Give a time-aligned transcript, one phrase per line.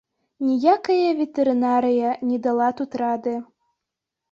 [0.45, 3.37] Ніякая ветэрынарыя не дала тут рады.